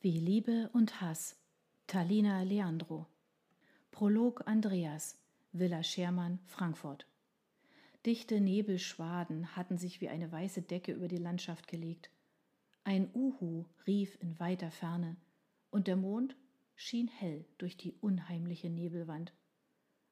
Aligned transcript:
Wie 0.00 0.20
Liebe 0.20 0.70
und 0.74 1.00
Hass. 1.00 1.34
Talina 1.88 2.42
Leandro. 2.42 3.08
Prolog 3.90 4.46
Andreas. 4.46 5.18
Villa 5.50 5.82
Schermann, 5.82 6.38
Frankfurt. 6.46 7.08
Dichte 8.06 8.40
Nebelschwaden 8.40 9.56
hatten 9.56 9.76
sich 9.76 10.00
wie 10.00 10.08
eine 10.08 10.30
weiße 10.30 10.62
Decke 10.62 10.92
über 10.92 11.08
die 11.08 11.16
Landschaft 11.16 11.66
gelegt. 11.66 12.10
Ein 12.84 13.10
Uhu 13.12 13.64
rief 13.88 14.16
in 14.22 14.38
weiter 14.38 14.70
Ferne, 14.70 15.16
und 15.70 15.88
der 15.88 15.96
Mond 15.96 16.36
schien 16.76 17.08
hell 17.08 17.44
durch 17.58 17.76
die 17.76 17.94
unheimliche 18.00 18.70
Nebelwand. 18.70 19.32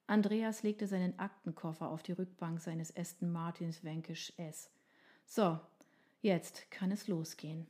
Andreas 0.08 0.64
legte 0.64 0.88
seinen 0.88 1.16
Aktenkoffer 1.20 1.88
auf 1.88 2.02
die 2.02 2.10
Rückbank 2.10 2.60
seines 2.60 2.96
Aston 2.96 3.30
Martins 3.30 3.84
Vanquish 3.84 4.32
S. 4.36 4.68
So, 5.26 5.60
jetzt 6.22 6.72
kann 6.72 6.90
es 6.90 7.06
losgehen. 7.06 7.68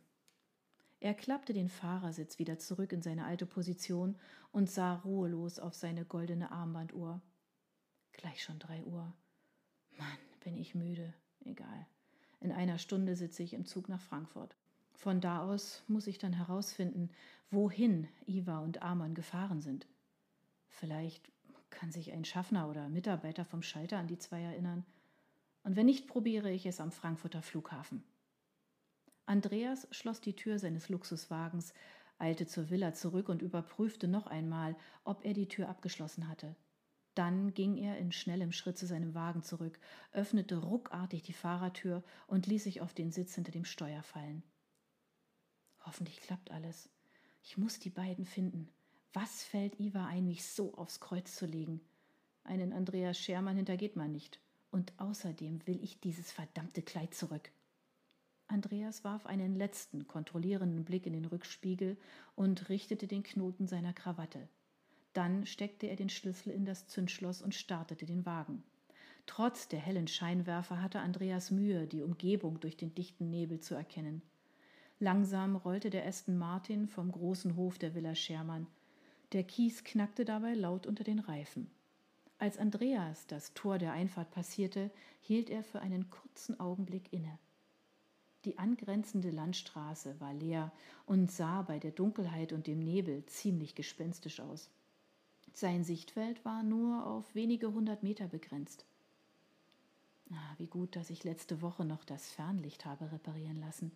Er 1.06 1.14
klappte 1.14 1.52
den 1.52 1.68
Fahrersitz 1.68 2.40
wieder 2.40 2.58
zurück 2.58 2.90
in 2.90 3.00
seine 3.00 3.26
alte 3.26 3.46
Position 3.46 4.16
und 4.50 4.68
sah 4.68 4.94
ruhelos 4.94 5.60
auf 5.60 5.72
seine 5.72 6.04
goldene 6.04 6.50
Armbanduhr. 6.50 7.22
Gleich 8.10 8.42
schon 8.42 8.58
drei 8.58 8.82
Uhr. 8.82 9.14
Mann, 9.96 10.18
bin 10.40 10.56
ich 10.56 10.74
müde. 10.74 11.14
Egal. 11.44 11.86
In 12.40 12.50
einer 12.50 12.78
Stunde 12.78 13.14
sitze 13.14 13.44
ich 13.44 13.54
im 13.54 13.66
Zug 13.66 13.88
nach 13.88 14.00
Frankfurt. 14.00 14.56
Von 14.94 15.20
da 15.20 15.42
aus 15.42 15.84
muss 15.86 16.08
ich 16.08 16.18
dann 16.18 16.32
herausfinden, 16.32 17.10
wohin 17.52 18.08
Iva 18.26 18.58
und 18.58 18.82
Amon 18.82 19.14
gefahren 19.14 19.60
sind. 19.60 19.86
Vielleicht 20.66 21.30
kann 21.70 21.92
sich 21.92 22.10
ein 22.10 22.24
Schaffner 22.24 22.68
oder 22.68 22.88
Mitarbeiter 22.88 23.44
vom 23.44 23.62
Schalter 23.62 23.98
an 23.98 24.08
die 24.08 24.18
zwei 24.18 24.40
erinnern. 24.40 24.84
Und 25.62 25.76
wenn 25.76 25.86
nicht, 25.86 26.08
probiere 26.08 26.50
ich 26.50 26.66
es 26.66 26.80
am 26.80 26.90
Frankfurter 26.90 27.42
Flughafen. 27.42 28.02
Andreas 29.26 29.88
schloss 29.90 30.20
die 30.20 30.36
Tür 30.36 30.58
seines 30.58 30.88
Luxuswagens, 30.88 31.74
eilte 32.18 32.46
zur 32.46 32.70
Villa 32.70 32.94
zurück 32.94 33.28
und 33.28 33.42
überprüfte 33.42 34.08
noch 34.08 34.26
einmal, 34.26 34.76
ob 35.04 35.24
er 35.24 35.34
die 35.34 35.48
Tür 35.48 35.68
abgeschlossen 35.68 36.28
hatte. 36.28 36.54
Dann 37.14 37.54
ging 37.54 37.76
er 37.76 37.98
in 37.98 38.12
schnellem 38.12 38.52
Schritt 38.52 38.78
zu 38.78 38.86
seinem 38.86 39.14
Wagen 39.14 39.42
zurück, 39.42 39.78
öffnete 40.12 40.58
ruckartig 40.58 41.22
die 41.22 41.32
Fahrertür 41.32 42.04
und 42.26 42.46
ließ 42.46 42.64
sich 42.64 42.80
auf 42.80 42.94
den 42.94 43.10
Sitz 43.10 43.34
hinter 43.34 43.52
dem 43.52 43.64
Steuer 43.64 44.02
fallen. 44.02 44.42
Hoffentlich 45.80 46.20
klappt 46.20 46.50
alles. 46.50 46.88
Ich 47.42 47.56
muss 47.56 47.78
die 47.78 47.90
beiden 47.90 48.26
finden. 48.26 48.68
Was 49.12 49.44
fällt 49.44 49.80
Iva 49.80 50.06
ein, 50.06 50.26
mich 50.26 50.44
so 50.46 50.74
aufs 50.74 51.00
Kreuz 51.00 51.34
zu 51.34 51.46
legen? 51.46 51.80
Einen 52.44 52.72
Andreas 52.72 53.18
Schermann 53.18 53.56
hintergeht 53.56 53.96
man 53.96 54.12
nicht. 54.12 54.38
Und 54.70 54.92
außerdem 54.98 55.66
will 55.66 55.82
ich 55.82 56.00
dieses 56.00 56.30
verdammte 56.32 56.82
Kleid 56.82 57.14
zurück. 57.14 57.50
Andreas 58.48 59.02
warf 59.02 59.26
einen 59.26 59.56
letzten 59.56 60.06
kontrollierenden 60.06 60.84
Blick 60.84 61.06
in 61.06 61.12
den 61.12 61.24
Rückspiegel 61.24 61.96
und 62.34 62.68
richtete 62.68 63.06
den 63.06 63.22
Knoten 63.22 63.66
seiner 63.66 63.92
Krawatte. 63.92 64.48
Dann 65.12 65.46
steckte 65.46 65.88
er 65.88 65.96
den 65.96 66.08
Schlüssel 66.10 66.52
in 66.52 66.64
das 66.64 66.86
Zündschloss 66.86 67.42
und 67.42 67.54
startete 67.54 68.06
den 68.06 68.24
Wagen. 68.26 68.62
Trotz 69.26 69.66
der 69.66 69.80
hellen 69.80 70.06
Scheinwerfer 70.06 70.80
hatte 70.80 71.00
Andreas 71.00 71.50
Mühe, 71.50 71.86
die 71.86 72.02
Umgebung 72.02 72.60
durch 72.60 72.76
den 72.76 72.94
dichten 72.94 73.30
Nebel 73.30 73.58
zu 73.60 73.74
erkennen. 73.74 74.22
Langsam 75.00 75.56
rollte 75.56 75.90
der 75.90 76.06
Aston 76.06 76.38
Martin 76.38 76.86
vom 76.86 77.10
großen 77.10 77.56
Hof 77.56 77.78
der 77.78 77.94
Villa 77.94 78.14
Schermann. 78.14 78.66
Der 79.32 79.42
Kies 79.42 79.82
knackte 79.82 80.24
dabei 80.24 80.54
laut 80.54 80.86
unter 80.86 81.02
den 81.02 81.18
Reifen. 81.18 81.70
Als 82.38 82.58
Andreas 82.58 83.26
das 83.26 83.54
Tor 83.54 83.78
der 83.78 83.92
Einfahrt 83.92 84.30
passierte, 84.30 84.90
hielt 85.20 85.50
er 85.50 85.64
für 85.64 85.80
einen 85.80 86.10
kurzen 86.10 86.60
Augenblick 86.60 87.12
inne. 87.12 87.38
Die 88.46 88.58
angrenzende 88.58 89.30
Landstraße 89.30 90.20
war 90.20 90.32
leer 90.32 90.70
und 91.04 91.32
sah 91.32 91.62
bei 91.62 91.80
der 91.80 91.90
Dunkelheit 91.90 92.52
und 92.52 92.68
dem 92.68 92.78
Nebel 92.78 93.26
ziemlich 93.26 93.74
gespenstisch 93.74 94.38
aus. 94.38 94.70
Sein 95.52 95.82
Sichtfeld 95.82 96.44
war 96.44 96.62
nur 96.62 97.04
auf 97.06 97.34
wenige 97.34 97.72
hundert 97.72 98.04
Meter 98.04 98.28
begrenzt. 98.28 98.84
Ah, 100.30 100.54
wie 100.58 100.68
gut, 100.68 100.94
dass 100.94 101.10
ich 101.10 101.24
letzte 101.24 101.60
Woche 101.60 101.84
noch 101.84 102.04
das 102.04 102.30
Fernlicht 102.30 102.84
habe 102.84 103.10
reparieren 103.10 103.58
lassen. 103.58 103.90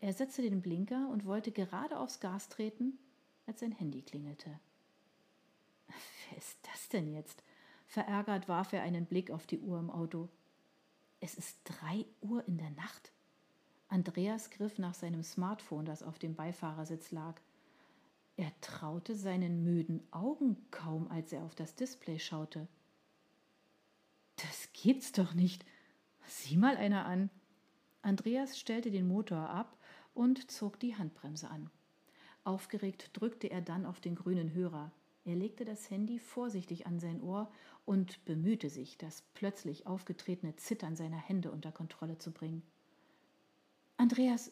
Er 0.00 0.12
setzte 0.12 0.42
den 0.42 0.60
Blinker 0.60 1.08
und 1.10 1.24
wollte 1.24 1.52
gerade 1.52 2.00
aufs 2.00 2.18
Gas 2.18 2.48
treten, 2.48 2.98
als 3.46 3.60
sein 3.60 3.70
Handy 3.72 4.02
klingelte. 4.02 4.50
Wer 5.86 6.38
ist 6.38 6.58
das 6.62 6.88
denn 6.88 7.06
jetzt? 7.06 7.44
Verärgert 7.86 8.48
warf 8.48 8.72
er 8.72 8.82
einen 8.82 9.06
Blick 9.06 9.30
auf 9.30 9.46
die 9.46 9.60
Uhr 9.60 9.78
im 9.78 9.90
Auto. 9.90 10.28
Es 11.20 11.36
ist 11.36 11.60
drei 11.62 12.04
Uhr 12.20 12.44
in 12.48 12.58
der 12.58 12.70
Nacht. 12.70 13.13
Andreas 13.88 14.50
griff 14.50 14.78
nach 14.78 14.94
seinem 14.94 15.22
Smartphone, 15.22 15.84
das 15.84 16.02
auf 16.02 16.18
dem 16.18 16.34
Beifahrersitz 16.34 17.10
lag. 17.10 17.40
Er 18.36 18.52
traute 18.60 19.14
seinen 19.14 19.62
müden 19.62 20.02
Augen 20.10 20.56
kaum, 20.70 21.08
als 21.10 21.32
er 21.32 21.44
auf 21.44 21.54
das 21.54 21.74
Display 21.74 22.18
schaute. 22.18 22.66
Das 24.36 24.68
gibt's 24.72 25.12
doch 25.12 25.34
nicht. 25.34 25.64
Sieh 26.26 26.56
mal 26.56 26.76
einer 26.76 27.06
an. 27.06 27.30
Andreas 28.02 28.58
stellte 28.58 28.90
den 28.90 29.06
Motor 29.06 29.48
ab 29.50 29.78
und 30.14 30.50
zog 30.50 30.80
die 30.80 30.96
Handbremse 30.96 31.48
an. 31.48 31.70
Aufgeregt 32.42 33.10
drückte 33.14 33.50
er 33.50 33.62
dann 33.62 33.86
auf 33.86 34.00
den 34.00 34.16
grünen 34.16 34.52
Hörer. 34.52 34.90
Er 35.24 35.36
legte 35.36 35.64
das 35.64 35.90
Handy 35.90 36.18
vorsichtig 36.18 36.86
an 36.86 37.00
sein 37.00 37.22
Ohr 37.22 37.50
und 37.86 38.22
bemühte 38.26 38.68
sich, 38.68 38.98
das 38.98 39.22
plötzlich 39.32 39.86
aufgetretene 39.86 40.54
Zittern 40.56 40.96
seiner 40.96 41.16
Hände 41.16 41.50
unter 41.50 41.72
Kontrolle 41.72 42.18
zu 42.18 42.30
bringen. 42.30 42.62
Andreas, 43.96 44.50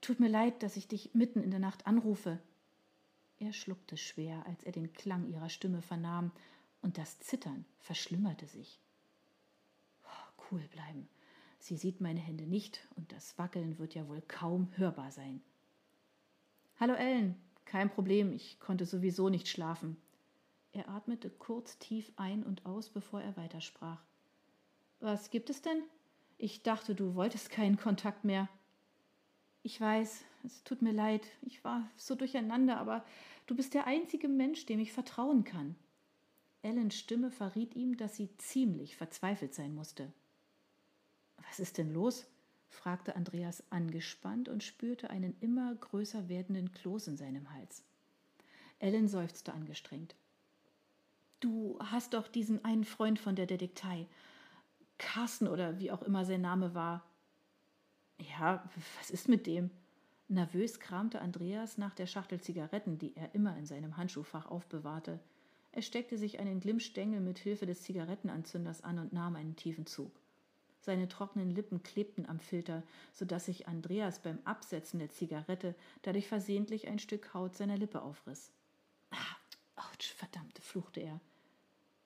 tut 0.00 0.20
mir 0.20 0.28
leid, 0.28 0.62
dass 0.62 0.76
ich 0.76 0.88
dich 0.88 1.14
mitten 1.14 1.42
in 1.42 1.50
der 1.50 1.60
Nacht 1.60 1.86
anrufe. 1.86 2.40
Er 3.38 3.52
schluckte 3.52 3.96
schwer, 3.96 4.44
als 4.46 4.62
er 4.64 4.72
den 4.72 4.92
Klang 4.92 5.26
ihrer 5.26 5.48
Stimme 5.48 5.82
vernahm, 5.82 6.32
und 6.80 6.98
das 6.98 7.20
Zittern 7.20 7.64
verschlimmerte 7.78 8.46
sich. 8.46 8.80
Oh, 10.04 10.42
cool 10.50 10.60
bleiben. 10.68 11.08
Sie 11.58 11.76
sieht 11.76 12.00
meine 12.00 12.20
Hände 12.20 12.44
nicht, 12.44 12.88
und 12.96 13.12
das 13.12 13.38
Wackeln 13.38 13.78
wird 13.78 13.94
ja 13.94 14.08
wohl 14.08 14.20
kaum 14.22 14.68
hörbar 14.76 15.12
sein. 15.12 15.40
Hallo 16.80 16.94
Ellen, 16.94 17.36
kein 17.64 17.88
Problem, 17.88 18.32
ich 18.32 18.58
konnte 18.58 18.84
sowieso 18.84 19.28
nicht 19.28 19.48
schlafen. 19.48 19.96
Er 20.72 20.88
atmete 20.88 21.30
kurz 21.30 21.78
tief 21.78 22.10
ein 22.16 22.42
und 22.42 22.66
aus, 22.66 22.88
bevor 22.88 23.20
er 23.20 23.36
weitersprach. 23.36 24.02
Was 25.00 25.30
gibt 25.30 25.50
es 25.50 25.62
denn? 25.62 25.82
Ich 26.38 26.62
dachte, 26.62 26.94
du 26.94 27.14
wolltest 27.14 27.50
keinen 27.50 27.76
Kontakt 27.76 28.24
mehr. 28.24 28.48
Ich 29.62 29.80
weiß, 29.80 30.24
es 30.44 30.64
tut 30.64 30.82
mir 30.82 30.92
leid, 30.92 31.26
ich 31.42 31.62
war 31.64 31.88
so 31.96 32.14
durcheinander, 32.14 32.78
aber 32.78 33.04
du 33.46 33.54
bist 33.54 33.74
der 33.74 33.86
einzige 33.86 34.28
Mensch, 34.28 34.66
dem 34.66 34.80
ich 34.80 34.92
vertrauen 34.92 35.44
kann. 35.44 35.76
Ellens 36.62 36.96
Stimme 36.96 37.30
verriet 37.30 37.74
ihm, 37.74 37.96
dass 37.96 38.16
sie 38.16 38.36
ziemlich 38.38 38.96
verzweifelt 38.96 39.54
sein 39.54 39.74
musste. 39.74 40.12
Was 41.48 41.60
ist 41.60 41.78
denn 41.78 41.92
los? 41.92 42.26
fragte 42.68 43.16
Andreas 43.16 43.62
angespannt 43.70 44.48
und 44.48 44.64
spürte 44.64 45.10
einen 45.10 45.36
immer 45.40 45.74
größer 45.74 46.28
werdenden 46.28 46.72
Kloß 46.72 47.08
in 47.08 47.16
seinem 47.16 47.52
Hals. 47.52 47.84
Ellen 48.78 49.08
seufzte 49.08 49.52
angestrengt. 49.52 50.16
Du 51.40 51.78
hast 51.80 52.14
doch 52.14 52.28
diesen 52.28 52.64
einen 52.64 52.84
Freund 52.84 53.18
von 53.18 53.36
der 53.36 53.46
Detektei. 53.46 54.06
Carsten 54.98 55.48
oder 55.48 55.78
wie 55.78 55.90
auch 55.90 56.02
immer 56.02 56.24
sein 56.24 56.40
Name 56.40 56.74
war. 56.74 57.04
Ja, 58.22 58.62
was 58.98 59.10
ist 59.10 59.28
mit 59.28 59.46
dem? 59.46 59.70
Nervös 60.28 60.80
kramte 60.80 61.20
Andreas 61.20 61.78
nach 61.78 61.94
der 61.94 62.06
Schachtel 62.06 62.40
Zigaretten, 62.40 62.98
die 62.98 63.16
er 63.16 63.34
immer 63.34 63.56
in 63.56 63.66
seinem 63.66 63.96
Handschuhfach 63.96 64.46
aufbewahrte. 64.46 65.18
Er 65.72 65.82
steckte 65.82 66.16
sich 66.16 66.38
einen 66.38 66.60
Glimmstängel 66.60 67.20
mit 67.20 67.38
Hilfe 67.38 67.66
des 67.66 67.82
Zigarettenanzünders 67.82 68.82
an 68.82 68.98
und 68.98 69.12
nahm 69.12 69.36
einen 69.36 69.56
tiefen 69.56 69.86
Zug. 69.86 70.12
Seine 70.80 71.08
trockenen 71.08 71.50
Lippen 71.50 71.82
klebten 71.82 72.26
am 72.28 72.40
Filter, 72.40 72.82
so 73.12 73.24
dass 73.24 73.46
sich 73.46 73.68
Andreas 73.68 74.20
beim 74.20 74.38
Absetzen 74.44 74.98
der 74.98 75.10
Zigarette 75.10 75.74
dadurch 76.02 76.28
versehentlich 76.28 76.88
ein 76.88 76.98
Stück 76.98 77.34
Haut 77.34 77.56
seiner 77.56 77.76
Lippe 77.76 78.02
aufriss. 78.02 78.50
Ah, 79.10 79.36
ouch, 79.76 80.12
verdammt, 80.16 80.58
fluchte 80.58 81.00
er. 81.00 81.20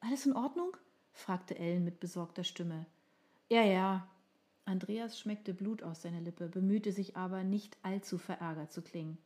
Alles 0.00 0.26
in 0.26 0.34
Ordnung? 0.34 0.76
fragte 1.12 1.58
Ellen 1.58 1.84
mit 1.84 2.00
besorgter 2.00 2.44
Stimme. 2.44 2.86
Ja, 3.48 3.62
ja, 3.62 4.06
Andreas 4.66 5.18
schmeckte 5.18 5.54
Blut 5.54 5.82
aus 5.82 6.02
seiner 6.02 6.20
Lippe, 6.20 6.48
bemühte 6.48 6.92
sich 6.92 7.16
aber, 7.16 7.44
nicht 7.44 7.78
allzu 7.82 8.18
verärgert 8.18 8.72
zu 8.72 8.82
klingen. 8.82 9.16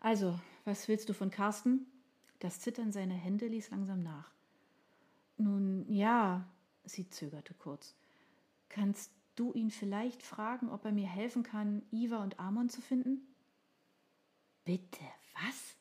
Also, 0.00 0.38
was 0.64 0.88
willst 0.88 1.08
du 1.08 1.14
von 1.14 1.30
Carsten? 1.30 1.86
Das 2.40 2.60
Zittern 2.60 2.92
seiner 2.92 3.14
Hände 3.14 3.46
ließ 3.46 3.70
langsam 3.70 4.02
nach. 4.02 4.32
Nun 5.36 5.86
ja, 5.88 6.46
sie 6.84 7.08
zögerte 7.08 7.54
kurz. 7.54 7.94
Kannst 8.68 9.12
du 9.36 9.52
ihn 9.52 9.70
vielleicht 9.70 10.22
fragen, 10.22 10.68
ob 10.68 10.84
er 10.84 10.92
mir 10.92 11.08
helfen 11.08 11.44
kann, 11.44 11.82
Iva 11.92 12.22
und 12.22 12.40
Amon 12.40 12.68
zu 12.68 12.80
finden? 12.80 13.20
Bitte, 14.64 15.04
was? 15.34 15.76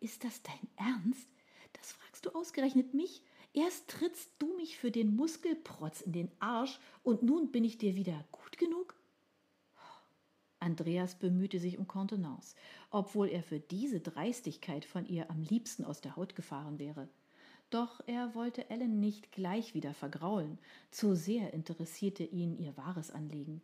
Ist 0.00 0.22
das 0.24 0.42
dein 0.42 0.68
Ernst? 0.76 1.28
Das 1.72 1.92
fragst 1.92 2.26
du 2.26 2.30
ausgerechnet 2.30 2.94
mich? 2.94 3.22
Erst 3.56 3.88
trittst 3.88 4.30
du 4.38 4.54
mich 4.58 4.76
für 4.76 4.90
den 4.90 5.16
Muskelprotz 5.16 6.02
in 6.02 6.12
den 6.12 6.30
Arsch 6.40 6.78
und 7.02 7.22
nun 7.22 7.50
bin 7.52 7.64
ich 7.64 7.78
dir 7.78 7.96
wieder 7.96 8.22
gut 8.30 8.58
genug? 8.58 8.94
Andreas 10.60 11.14
bemühte 11.14 11.58
sich 11.58 11.78
um 11.78 11.88
Kontenance, 11.88 12.54
obwohl 12.90 13.28
er 13.28 13.42
für 13.42 13.58
diese 13.58 14.00
Dreistigkeit 14.00 14.84
von 14.84 15.06
ihr 15.06 15.30
am 15.30 15.40
liebsten 15.40 15.86
aus 15.86 16.02
der 16.02 16.16
Haut 16.16 16.36
gefahren 16.36 16.78
wäre. 16.78 17.08
Doch 17.70 18.02
er 18.06 18.34
wollte 18.34 18.68
Ellen 18.68 19.00
nicht 19.00 19.32
gleich 19.32 19.72
wieder 19.72 19.94
vergraulen, 19.94 20.58
zu 20.90 21.16
sehr 21.16 21.54
interessierte 21.54 22.24
ihn 22.24 22.58
ihr 22.58 22.76
wahres 22.76 23.10
Anliegen. 23.10 23.62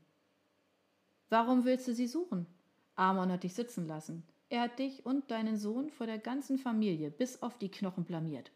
Warum 1.28 1.66
willst 1.66 1.86
du 1.86 1.94
sie 1.94 2.06
suchen? 2.06 2.46
Amon 2.94 3.30
hat 3.30 3.42
dich 3.42 3.52
sitzen 3.52 3.86
lassen. 3.86 4.22
Er 4.48 4.62
hat 4.62 4.78
dich 4.78 5.04
und 5.04 5.30
deinen 5.30 5.58
Sohn 5.58 5.90
vor 5.90 6.06
der 6.06 6.18
ganzen 6.18 6.56
Familie 6.56 7.10
bis 7.10 7.42
auf 7.42 7.58
die 7.58 7.70
Knochen 7.70 8.04
blamiert. 8.04 8.52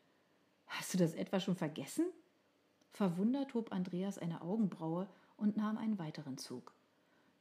Hast 0.66 0.94
du 0.94 0.98
das 0.98 1.14
etwa 1.14 1.40
schon 1.40 1.56
vergessen? 1.56 2.06
Verwundert 2.92 3.54
hob 3.54 3.72
Andreas 3.72 4.18
eine 4.18 4.42
Augenbraue 4.42 5.08
und 5.36 5.56
nahm 5.56 5.78
einen 5.78 5.98
weiteren 5.98 6.38
Zug. 6.38 6.72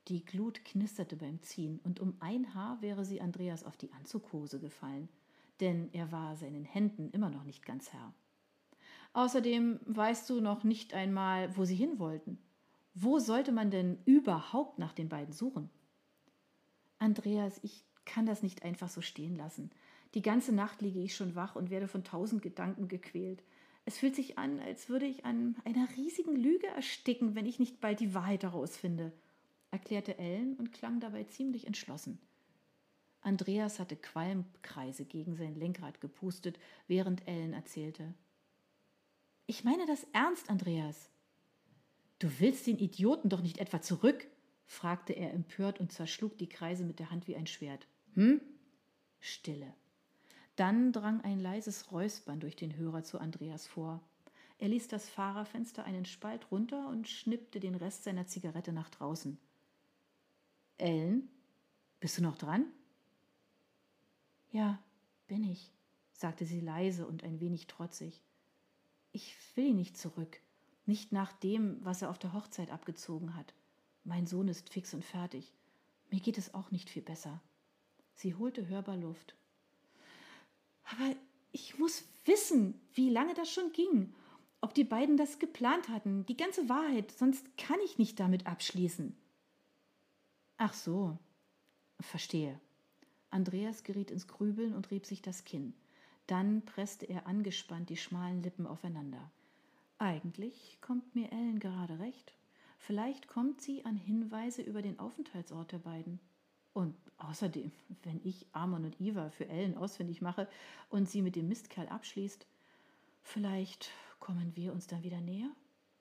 Die 0.07 0.23
Glut 0.23 0.63
knisterte 0.65 1.15
beim 1.15 1.41
Ziehen, 1.41 1.79
und 1.83 1.99
um 1.99 2.15
ein 2.19 2.53
Haar 2.53 2.81
wäre 2.81 3.05
sie 3.05 3.21
Andreas 3.21 3.63
auf 3.63 3.75
die 3.77 3.91
Anzughose 3.93 4.59
gefallen 4.59 5.09
denn 5.59 5.89
er 5.93 6.11
war 6.11 6.35
seinen 6.35 6.65
Händen 6.65 7.09
immer 7.11 7.29
noch 7.29 7.43
nicht 7.43 7.65
ganz 7.65 7.93
Herr. 7.93 8.13
Außerdem 9.13 9.79
weißt 9.85 10.29
du 10.29 10.41
noch 10.41 10.63
nicht 10.63 10.93
einmal, 10.93 11.55
wo 11.55 11.63
sie 11.63 11.75
hin 11.75 11.99
wollten. 11.99 12.37
Wo 12.93 13.19
sollte 13.19 13.51
man 13.51 13.71
denn 13.71 13.97
überhaupt 14.05 14.79
nach 14.79 14.93
den 14.93 15.09
beiden 15.09 15.33
suchen? 15.33 15.69
Andreas, 16.99 17.59
ich 17.63 17.83
kann 18.05 18.25
das 18.25 18.43
nicht 18.43 18.63
einfach 18.63 18.89
so 18.89 19.01
stehen 19.01 19.35
lassen. 19.35 19.71
Die 20.15 20.21
ganze 20.21 20.53
Nacht 20.53 20.81
liege 20.81 21.01
ich 21.01 21.13
schon 21.13 21.35
wach 21.35 21.57
und 21.57 21.69
werde 21.69 21.89
von 21.89 22.05
tausend 22.05 22.41
Gedanken 22.41 22.87
gequält. 22.87 23.43
Es 23.83 23.97
fühlt 23.97 24.15
sich 24.15 24.37
an, 24.37 24.59
als 24.61 24.87
würde 24.87 25.05
ich 25.05 25.25
an 25.25 25.57
einer 25.65 25.87
riesigen 25.97 26.37
Lüge 26.37 26.67
ersticken, 26.67 27.35
wenn 27.35 27.45
ich 27.45 27.59
nicht 27.59 27.81
bald 27.81 27.99
die 27.99 28.13
Wahrheit 28.13 28.43
herausfinde, 28.43 29.11
erklärte 29.71 30.17
Ellen 30.17 30.55
und 30.55 30.71
klang 30.71 31.01
dabei 31.01 31.25
ziemlich 31.25 31.67
entschlossen. 31.67 32.17
Andreas 33.19 33.77
hatte 33.77 33.97
Qualmkreise 33.97 35.03
gegen 35.03 35.35
sein 35.35 35.55
Lenkrad 35.55 35.99
gepustet, 35.99 36.59
während 36.87 37.27
Ellen 37.27 37.53
erzählte. 37.53 38.13
Ich 39.47 39.65
meine 39.65 39.85
das 39.85 40.07
ernst, 40.13 40.49
Andreas. 40.49 41.09
Du 42.19 42.29
willst 42.39 42.67
den 42.67 42.79
Idioten 42.79 43.29
doch 43.29 43.41
nicht 43.41 43.57
etwa 43.57 43.81
zurück? 43.81 44.27
fragte 44.65 45.13
er 45.13 45.33
empört 45.33 45.79
und 45.79 45.91
zerschlug 45.91 46.37
die 46.37 46.49
Kreise 46.49 46.85
mit 46.85 46.99
der 46.99 47.11
Hand 47.11 47.27
wie 47.27 47.35
ein 47.35 47.47
Schwert. 47.47 47.87
Hm? 48.13 48.41
Stille. 49.19 49.73
Dann 50.55 50.91
drang 50.91 51.21
ein 51.21 51.39
leises 51.39 51.91
Räuspern 51.91 52.39
durch 52.39 52.55
den 52.55 52.75
Hörer 52.77 53.03
zu 53.03 53.19
Andreas 53.19 53.67
vor. 53.67 54.01
Er 54.57 54.69
ließ 54.69 54.87
das 54.87 55.09
Fahrerfenster 55.09 55.83
einen 55.83 56.05
Spalt 56.05 56.49
runter 56.49 56.87
und 56.87 57.09
schnippte 57.09 57.59
den 57.59 57.75
Rest 57.75 58.05
seiner 58.05 58.25
Zigarette 58.25 58.71
nach 58.71 58.89
draußen. 58.89 59.37
Ellen, 60.77 61.29
bist 61.99 62.17
du 62.17 62.21
noch 62.21 62.37
dran? 62.37 62.65
Ja, 64.51 64.79
bin 65.27 65.43
ich, 65.43 65.71
sagte 66.13 66.45
sie 66.45 66.61
leise 66.61 67.05
und 67.05 67.23
ein 67.23 67.41
wenig 67.41 67.67
trotzig. 67.67 68.23
Ich 69.11 69.35
will 69.55 69.67
ihn 69.67 69.75
nicht 69.75 69.97
zurück, 69.97 70.39
nicht 70.85 71.11
nach 71.11 71.33
dem, 71.33 71.83
was 71.83 72.01
er 72.01 72.09
auf 72.09 72.19
der 72.19 72.33
Hochzeit 72.33 72.71
abgezogen 72.71 73.35
hat. 73.35 73.53
Mein 74.05 74.27
Sohn 74.27 74.47
ist 74.47 74.69
fix 74.69 74.93
und 74.93 75.03
fertig. 75.03 75.51
Mir 76.11 76.19
geht 76.21 76.37
es 76.37 76.53
auch 76.53 76.71
nicht 76.71 76.89
viel 76.89 77.01
besser. 77.01 77.41
Sie 78.13 78.35
holte 78.35 78.67
hörbar 78.67 78.95
Luft. 78.95 79.35
Aber 80.85 81.15
ich 81.51 81.77
muss 81.77 82.03
wissen, 82.25 82.79
wie 82.93 83.09
lange 83.09 83.33
das 83.33 83.51
schon 83.51 83.71
ging, 83.71 84.13
ob 84.61 84.73
die 84.73 84.83
beiden 84.83 85.17
das 85.17 85.39
geplant 85.39 85.89
hatten, 85.89 86.25
die 86.25 86.37
ganze 86.37 86.67
Wahrheit, 86.69 87.11
sonst 87.11 87.57
kann 87.57 87.79
ich 87.83 87.97
nicht 87.97 88.19
damit 88.19 88.47
abschließen. 88.47 89.15
Ach 90.57 90.73
so, 90.73 91.17
verstehe. 91.99 92.59
Andreas 93.29 93.83
geriet 93.83 94.11
ins 94.11 94.27
Grübeln 94.27 94.73
und 94.73 94.91
rieb 94.91 95.05
sich 95.05 95.21
das 95.21 95.43
Kinn. 95.43 95.73
Dann 96.27 96.63
presste 96.63 97.05
er 97.05 97.27
angespannt 97.27 97.89
die 97.89 97.97
schmalen 97.97 98.41
Lippen 98.41 98.65
aufeinander. 98.65 99.31
Eigentlich 99.97 100.77
kommt 100.81 101.15
mir 101.15 101.31
Ellen 101.31 101.59
gerade 101.59 101.99
recht. 101.99 102.33
Vielleicht 102.79 103.27
kommt 103.27 103.61
sie 103.61 103.85
an 103.85 103.97
Hinweise 103.97 104.61
über 104.61 104.81
den 104.81 104.99
Aufenthaltsort 104.99 105.71
der 105.71 105.79
beiden. 105.79 106.19
Und 106.73 106.95
außerdem, 107.17 107.71
wenn 108.05 108.21
ich 108.23 108.45
Amon 108.51 108.85
und 108.85 108.99
Iva 108.99 109.29
für 109.29 109.47
Ellen 109.47 109.77
ausfindig 109.77 110.21
mache 110.21 110.47
und 110.89 111.09
sie 111.09 111.21
mit 111.21 111.35
dem 111.35 111.47
Mistkerl 111.47 111.87
abschließt, 111.87 112.47
vielleicht 113.21 113.89
kommen 114.19 114.55
wir 114.55 114.73
uns 114.73 114.87
dann 114.87 115.03
wieder 115.03 115.21
näher? 115.21 115.49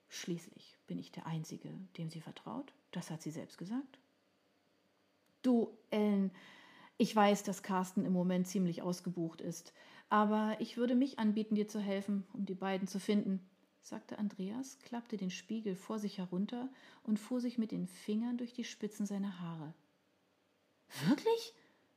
Schließlich 0.07 0.77
bin 0.87 0.99
ich 0.99 1.11
der 1.11 1.25
Einzige, 1.25 1.69
dem 1.97 2.09
sie 2.09 2.21
vertraut. 2.21 2.73
Das 2.91 3.09
hat 3.11 3.21
sie 3.21 3.31
selbst 3.31 3.57
gesagt. 3.57 3.99
Du, 5.41 5.77
Ellen, 5.89 6.31
ich 6.97 7.13
weiß, 7.15 7.43
dass 7.43 7.63
Carsten 7.63 8.05
im 8.05 8.13
Moment 8.13 8.47
ziemlich 8.47 8.81
ausgebucht 8.81 9.41
ist, 9.41 9.73
aber 10.09 10.55
ich 10.59 10.77
würde 10.77 10.95
mich 10.95 11.19
anbieten, 11.19 11.55
dir 11.55 11.67
zu 11.67 11.79
helfen, 11.79 12.25
um 12.33 12.45
die 12.45 12.55
beiden 12.55 12.87
zu 12.87 12.99
finden, 12.99 13.47
sagte 13.81 14.17
Andreas, 14.17 14.79
klappte 14.79 15.17
den 15.17 15.29
Spiegel 15.29 15.75
vor 15.75 15.99
sich 15.99 16.17
herunter 16.17 16.69
und 17.03 17.19
fuhr 17.19 17.41
sich 17.41 17.57
mit 17.57 17.71
den 17.71 17.87
Fingern 17.87 18.37
durch 18.37 18.53
die 18.53 18.63
Spitzen 18.63 19.05
seiner 19.05 19.39
Haare. 19.39 19.73
Wirklich? 21.07 21.53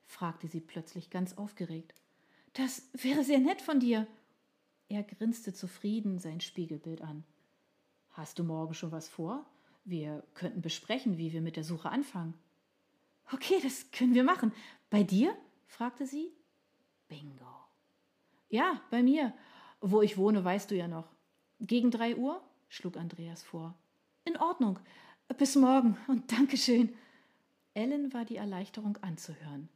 Fragte 0.09 0.49
sie 0.49 0.61
plötzlich 0.61 1.11
ganz 1.11 1.35
aufgeregt. 1.35 1.95
Das 2.55 2.89
wäre 2.95 3.23
sehr 3.23 3.39
nett 3.39 3.63
von 3.63 3.79
dir. 3.79 4.07
Er 4.89 5.03
grinste 5.05 5.53
zufrieden 5.53 6.19
sein 6.19 6.41
Spiegelbild 6.41 7.03
an. 7.03 7.25
Hast 8.11 8.39
du 8.39 8.45
morgen 8.45 8.75
schon 8.75 8.91
was 8.91 9.09
vor? 9.09 9.47
Wir 9.85 10.25
könnten 10.35 10.63
besprechen, 10.63 11.19
wie 11.19 11.33
wir 11.33 11.43
mit 11.43 11.57
der 11.57 11.63
Suche 11.63 11.91
anfangen. 11.91 12.35
Okay, 13.33 13.61
das 13.63 13.91
können 13.93 14.15
wir 14.15 14.25
machen. 14.25 14.53
Bei 14.91 15.03
dir? 15.03 15.37
fragte 15.67 16.07
sie. 16.07 16.33
Bingo. 17.09 17.55
Ja, 18.49 18.81
bei 18.91 19.03
mir. 19.03 19.35
Wo 19.81 20.01
ich 20.01 20.17
wohne, 20.17 20.43
weißt 20.43 20.71
du 20.71 20.75
ja 20.75 20.89
noch. 20.89 21.09
Gegen 21.61 21.91
drei 21.91 22.17
Uhr? 22.17 22.43
schlug 22.69 22.97
Andreas 22.97 23.43
vor. 23.43 23.75
In 24.25 24.39
Ordnung. 24.39 24.79
Bis 25.37 25.55
morgen 25.55 25.99
und 26.09 26.33
Dankeschön. 26.33 26.95
Ellen 27.75 28.13
war 28.15 28.25
die 28.25 28.37
Erleichterung 28.37 28.97
anzuhören. 29.03 29.69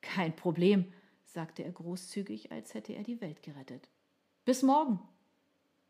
Kein 0.00 0.34
Problem, 0.34 0.92
sagte 1.24 1.62
er 1.62 1.72
großzügig, 1.72 2.52
als 2.52 2.74
hätte 2.74 2.92
er 2.92 3.02
die 3.02 3.20
Welt 3.20 3.42
gerettet. 3.42 3.88
Bis 4.44 4.62
morgen. 4.62 5.00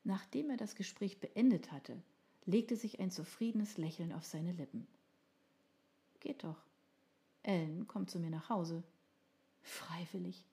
Nachdem 0.04 0.50
er 0.50 0.56
das 0.56 0.74
Gespräch 0.74 1.20
beendet 1.20 1.72
hatte, 1.72 2.02
legte 2.46 2.76
sich 2.76 3.00
ein 3.00 3.10
zufriedenes 3.10 3.76
Lächeln 3.76 4.12
auf 4.12 4.24
seine 4.24 4.52
Lippen. 4.52 4.86
Geht 6.20 6.44
doch. 6.44 6.62
Ellen 7.42 7.86
kommt 7.86 8.10
zu 8.10 8.18
mir 8.18 8.30
nach 8.30 8.48
Hause. 8.48 8.82
Freiwillig. 9.62 10.44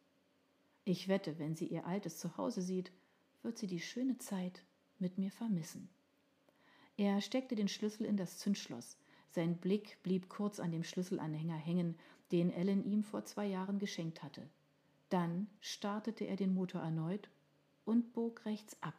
Ich 0.85 1.07
wette, 1.07 1.37
wenn 1.39 1.55
sie 1.55 1.67
ihr 1.67 1.85
altes 1.85 2.17
Zuhause 2.17 2.61
sieht, 2.61 2.91
wird 3.43 3.57
sie 3.57 3.67
die 3.67 3.81
schöne 3.81 4.17
Zeit 4.17 4.63
mit 4.99 5.17
mir 5.17 5.31
vermissen. 5.31 5.89
Er 6.95 7.21
steckte 7.21 7.55
den 7.55 7.67
Schlüssel 7.67 8.05
in 8.05 8.17
das 8.17 8.37
Zündschloss. 8.37 8.97
Sein 9.29 9.57
Blick 9.57 10.01
blieb 10.01 10.29
kurz 10.29 10.59
an 10.59 10.71
dem 10.71 10.83
Schlüsselanhänger 10.83 11.57
hängen, 11.57 11.95
den 12.31 12.51
Ellen 12.51 12.83
ihm 12.83 13.03
vor 13.03 13.25
zwei 13.25 13.45
Jahren 13.45 13.79
geschenkt 13.79 14.23
hatte. 14.23 14.49
Dann 15.09 15.47
startete 15.61 16.25
er 16.25 16.35
den 16.35 16.53
Motor 16.53 16.81
erneut 16.81 17.29
und 17.85 18.13
bog 18.13 18.45
rechts 18.45 18.81
ab. 18.81 18.95